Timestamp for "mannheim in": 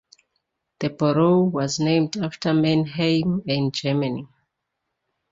2.55-3.69